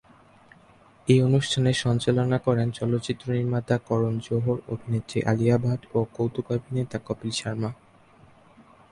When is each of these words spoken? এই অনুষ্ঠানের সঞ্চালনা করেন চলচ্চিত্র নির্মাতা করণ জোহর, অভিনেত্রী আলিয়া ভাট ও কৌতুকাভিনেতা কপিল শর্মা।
এই 1.07 1.19
অনুষ্ঠানের 1.21 1.77
সঞ্চালনা 1.77 2.37
করেন 2.37 2.67
চলচ্চিত্র 2.71 3.25
নির্মাতা 3.31 3.75
করণ 3.87 4.13
জোহর, 4.19 4.57
অভিনেত্রী 4.67 5.19
আলিয়া 5.21 5.57
ভাট 5.57 5.81
ও 5.95 5.99
কৌতুকাভিনেতা 6.13 6.97
কপিল 7.07 7.31
শর্মা। 7.31 7.69